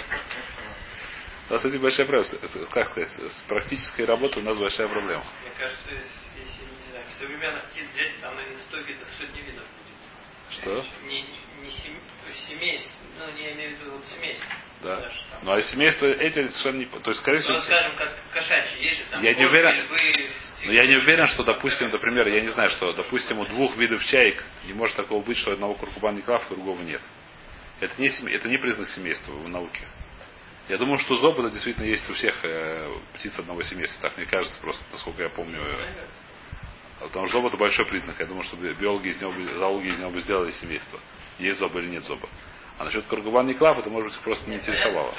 [1.48, 2.38] У нас этим большая проблема.
[2.70, 5.24] Как сказать, с практической работой у нас большая проблема.
[5.42, 9.64] Мне кажется, если, не знаю, современных птиц взять, там, наверное, 100 видов, сотни видов.
[10.54, 10.84] Что?
[11.08, 11.22] Не,
[11.62, 11.92] не сем...
[12.24, 14.44] то есть семейств, ну, не имею в виду семейств.
[14.82, 14.96] Да.
[14.96, 15.38] Даже там.
[15.42, 16.84] Ну а семейство эти совершенно не...
[16.86, 20.28] То есть, скорее всего, Ну, скажем, как кошачьи, есть же там Я не уверен- львы,
[20.66, 24.04] Но я не уверен, что, допустим, например, я не знаю, что, допустим, у двух видов
[24.04, 27.00] чаек не может такого быть, что одного куркубан не клав, а другого нет.
[27.80, 29.80] Это не, семей- это не признак семейства в науке.
[30.68, 34.00] Я думаю, что зоб это действительно есть у всех э, птиц одного семейства.
[34.00, 35.60] Так мне кажется просто, насколько я помню.
[35.60, 35.92] э,
[37.00, 38.18] Потому что зоб это большой признак.
[38.20, 40.98] Я думаю, что би- биологи из него, бы- зоологи из него бы сделали семейство.
[41.38, 42.28] Есть зоба или нет зоба.
[42.78, 45.14] А насчет кургубан и клав, это может быть их просто не интересовало.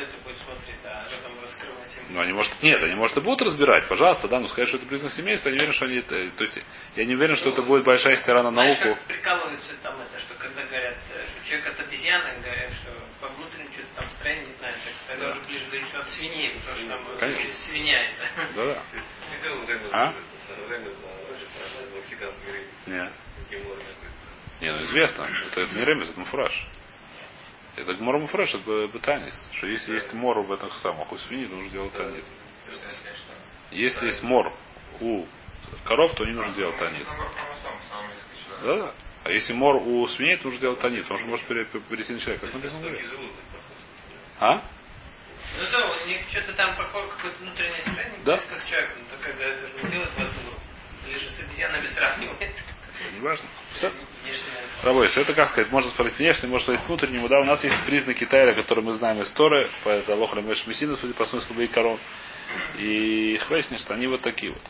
[2.09, 4.85] Ну, они, может, нет, они, может, и будут разбирать, пожалуйста, да, но сказать, что это
[4.85, 6.59] признак семейства, я не уверен, что они, то есть,
[6.95, 8.95] я не уверен, что это будет большая стара на Знаешь, науку.
[8.99, 13.27] как прикалываются там это, что когда говорят, э, что человек от обезьяны, говорят, что по
[13.29, 16.77] внутреннему что-то там строение, не знаю, так, тогда уже ближе говорить, что от свиньи, потому
[16.77, 17.53] что там Конечно.
[17.67, 18.53] свинья это.
[18.55, 18.83] Да-да.
[19.91, 20.13] А?
[21.95, 22.69] Мексиканском рынке.
[24.61, 24.71] Не.
[24.71, 25.23] Ну известно.
[25.47, 26.67] Это, это не ремес, это муфраж.
[27.75, 29.33] Это гмор муфраж, это бытанис.
[29.51, 32.23] Что если есть мор в этих самых у свиньи, то нужно делать танит.
[33.71, 34.53] Если есть мор
[35.01, 35.25] у
[35.85, 37.05] коров, то не нужно делать танит.
[37.05, 38.63] Набор хромосом, самый низкий человек.
[38.63, 38.93] Да-да.
[39.25, 42.19] А если мор у свиней, то нужно делать танит, потому что может пере- перейти на
[42.19, 42.45] человека.
[42.45, 43.05] Как написано Горе.
[44.39, 44.53] А?
[45.57, 48.35] Ну да, у них что-то там проходит какое-то внутреннее состояние, Да.
[48.35, 50.41] близко к человеку, но только когда это же делать в одну
[51.13, 52.55] же с обезьянами сравнивать.
[53.13, 53.47] Не важно.
[53.73, 53.91] Все.
[54.83, 57.27] Рабойс, это как сказать, можно смотреть внешне, можно смотреть внутреннему.
[57.27, 60.65] Да, у нас есть признаки Тайра, которые мы знаем из Торы, по это Лохра Меш
[60.67, 61.99] Мессина, судя по смыслу Бейкарон.
[62.77, 64.61] И выяснилось, что они вот такие вот.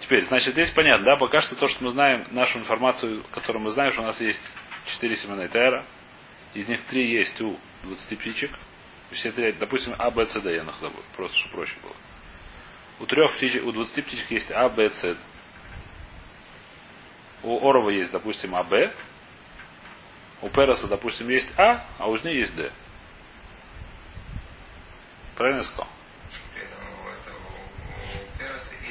[0.00, 3.70] Теперь, значит, здесь понятно, да, пока что то, что мы знаем, нашу информацию, которую мы
[3.70, 4.42] знаем, что у нас есть
[4.86, 5.84] 4 семена Тайра,
[6.52, 8.50] из них 3 есть у 20 птичек,
[9.14, 11.94] все три, допустим, А, Б, С, Д, я их забыл, просто чтобы проще было.
[13.00, 15.16] У трех птичек, у 20 птичек есть А, Б, С.
[17.44, 18.72] У Орова есть, допустим, АБ,
[20.42, 22.72] у Переса, допустим, есть А, а у Жни есть Д.
[25.36, 25.88] Правильно я сказал?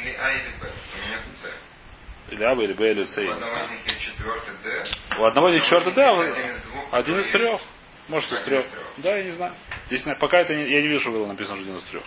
[0.04, 0.70] Или А, или Б.
[0.70, 2.32] У меня тут С.
[2.34, 3.18] Или А, или Б, или С.
[3.18, 4.84] У одного из них есть четвертый Д.
[5.20, 7.62] У одного есть четвертый Д, а Один у- из двух, один из трех.
[8.10, 8.66] Может, из Один трех.
[8.98, 9.54] Да, я не знаю.
[9.88, 12.04] Здесь пока это не- я не вижу, что было написано, что один из трех.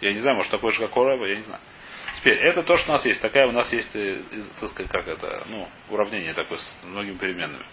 [0.00, 1.60] Я не знаю, может такой же, как у Рэба, я не знаю.
[2.16, 3.20] Теперь, это то, что у нас есть.
[3.20, 7.16] Такая у нас есть, э, из- так сказать, как это, ну, уравнение такое с многими
[7.18, 7.64] переменными.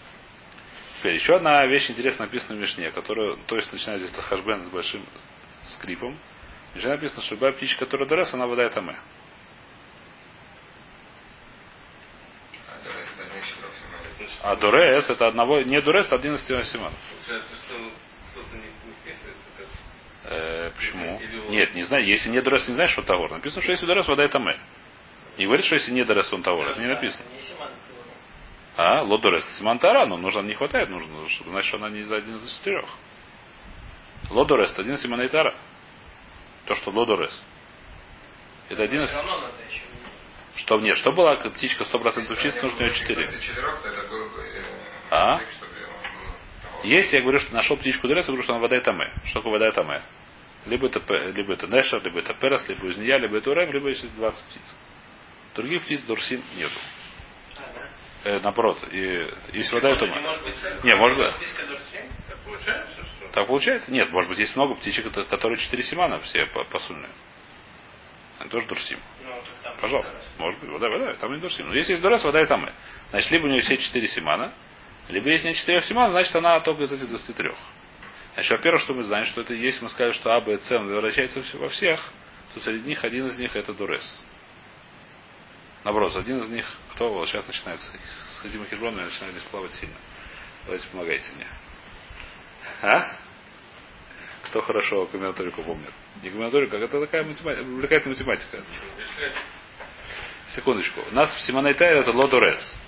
[0.98, 4.68] Теперь, еще одна вещь интересно написана в Мишне, которая, то есть, начинает здесь Хашбен с
[4.68, 5.04] большим
[5.64, 6.18] скрипом.
[6.72, 8.96] В Мишне написано, что любая птичка, которая дорос, она вода это мы.
[12.68, 14.38] А Дорес это один из семей.
[14.42, 16.92] А Дорес это одного, не Дорес, это 11 Симан.
[17.26, 17.92] Получается, что
[18.32, 19.48] кто-то не, не вписывается,
[20.24, 21.20] Э, почему?
[21.50, 22.04] Нет, не знаю.
[22.04, 23.30] Если не Дорес, не знаешь, что Тавор.
[23.30, 24.56] Написано, что если Дорес, вода это мы.
[25.36, 26.66] Не говорит, что если не Дорес, он Тавор.
[26.68, 27.24] Это не написано.
[28.76, 32.38] А, Лодорес Симантара, но нужно, не хватает, нужно, чтобы знать, что она не из один
[32.38, 32.86] из четырех.
[34.30, 35.54] Лодорес это один Симонайтара.
[36.66, 37.42] То, что Лодорес.
[38.70, 39.10] Это один из...
[40.56, 43.22] Что нет, что была птичка 100% чистая, нужно у нее 4.
[43.22, 44.40] Если четырех, то это было бы...
[44.42, 44.62] э,
[45.10, 45.38] А?
[45.38, 46.32] так, чтобы он был
[46.62, 46.73] того.
[46.84, 49.10] Если я говорю, что нашел птичку Дорес, я говорю, что она вода это мы.
[49.24, 50.02] Что такое вода это мы?
[50.66, 54.06] Либо это, либо это Нешер, либо это Перес, либо Узния, либо это Урем, либо если
[54.08, 54.76] 20 птиц.
[55.54, 56.74] Других птиц Дурсин нету.
[57.56, 57.60] А,
[58.24, 58.30] да?
[58.30, 60.06] э, наоборот, и, если вода, то...
[60.06, 60.84] Не может быть.
[60.84, 61.32] Не, может быть.
[63.32, 63.90] Так получается?
[63.92, 67.10] Нет, может быть, есть много птичек, это- которые четыре семана все по- посульные.
[68.38, 68.98] Они тоже дурсим.
[69.24, 69.42] Ну.
[69.80, 70.14] Пожалуйста.
[70.38, 71.68] Может быть, вода, вода, там и дурсим.
[71.68, 72.70] Но если есть дурес, вода и там и.
[73.10, 74.52] Значит, либо у нее все четыре семана,
[75.08, 77.50] либо если нет четырех семан, значит она только из этих 23.
[78.34, 81.42] Значит, во-первых, что мы знаем, что это если мы сказали, что А, Б, С возвращается
[81.54, 82.00] во всех,
[82.54, 84.20] то среди них один из них это дурес.
[85.84, 89.72] Наоборот, один из них, кто вот сейчас начинается, с Хазима Хижбона я начинаю здесь плавать
[89.74, 89.96] сильно.
[90.64, 91.46] Давайте помогайте мне.
[92.82, 93.12] А?
[94.44, 95.92] Кто хорошо комбинаторику помнит?
[96.22, 98.64] Не комбинаторику, как это такая математика, увлекательная математика.
[100.46, 101.00] Секундочку.
[101.10, 102.78] У нас в Симонайтайре это лодорес.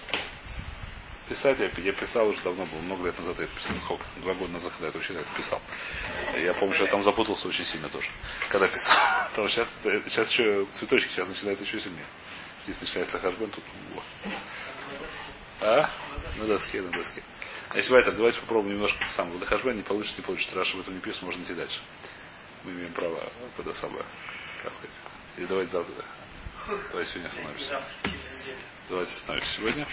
[1.28, 4.04] Писать я, я писал уже давно был, много лет назад я писал, сколько?
[4.18, 5.60] Два года назад, когда я это вообще это писал.
[6.36, 8.08] Я помню, что я там запутался очень сильно тоже,
[8.48, 9.28] когда писал.
[9.30, 12.06] Потому что сейчас, сейчас еще цветочки сейчас начинают еще сильнее.
[12.64, 14.02] Здесь начинается хашбен, тут во.
[15.62, 15.90] А?
[16.38, 17.22] На доске, на доске.
[17.72, 19.30] Значит, Вайтер, давайте попробуем немножко сам.
[19.30, 20.54] Вот хашбен не получится, не получится.
[20.54, 21.80] Раша об этом не пишет, можно идти дальше.
[22.62, 24.04] Мы имеем право, куда самое,
[24.62, 24.94] как сказать.
[25.38, 26.04] Или давайте завтра.
[26.90, 27.82] Давайте сегодня остановимся.
[28.88, 29.88] Давайте остановимся сегодня.